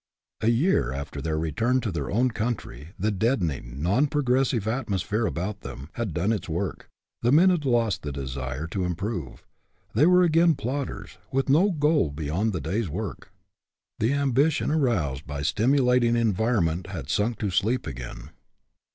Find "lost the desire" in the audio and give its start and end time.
7.65-8.65